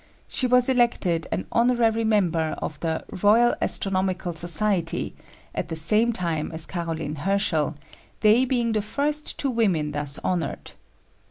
[0.27, 5.13] She was elected an honorary member of the Royal Astronomical Society
[5.53, 7.75] at the same time as Caroline Herschel,
[8.21, 10.71] they being the first two women thus honored.